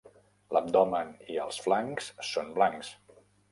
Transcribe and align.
L'abdomen 0.55 1.11
i 1.35 1.37
els 1.45 1.61
flancs 1.67 2.09
són 2.33 2.53
blancs. 2.59 2.93